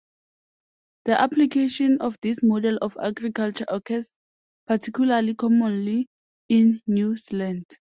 The 1.05 1.21
application 1.21 1.99
of 2.01 2.17
this 2.23 2.41
model 2.41 2.79
of 2.81 2.97
agriculture 2.99 3.65
occurs 3.67 4.09
particularly 4.65 5.35
commonly 5.35 6.07
in 6.49 6.81
New 6.87 7.15
Zealand. 7.17 7.67